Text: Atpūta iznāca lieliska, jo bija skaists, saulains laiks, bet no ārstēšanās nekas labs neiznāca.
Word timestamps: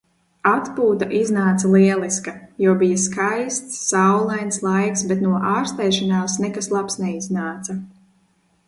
Atpūta 0.51 1.07
iznāca 1.17 1.69
lieliska, 1.73 2.33
jo 2.65 2.73
bija 2.81 3.03
skaists, 3.03 3.77
saulains 3.91 4.59
laiks, 4.69 5.05
bet 5.13 5.23
no 5.29 5.45
ārstēšanās 5.55 6.41
nekas 6.47 6.73
labs 6.79 7.03
neiznāca. 7.07 7.81